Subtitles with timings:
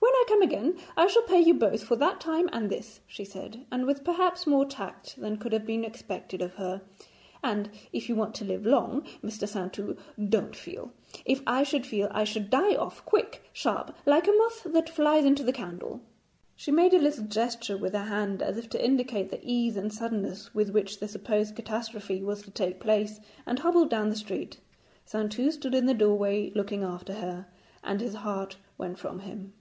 [0.00, 3.24] 'When I come again I shall pay you both for that time and this,' she
[3.24, 6.82] said, with perhaps more tact than could have been expected of her.
[7.42, 9.48] 'And if you want to live long, Mr.
[9.48, 9.96] Saintou,
[10.28, 10.92] don't feel.
[11.24, 15.24] If I should feel I should die off, quick, sharp, like a moth that flies
[15.24, 16.02] into the candle.'
[16.54, 19.90] She made a little gesture with her hand, as if to indicate the ease and
[19.92, 24.58] suddenness with which the supposed catastrophe was to take place, and hobbled down the street.
[25.06, 27.46] Saintou stood in the doorway looking after her,
[27.82, 29.54] and his heart went from him.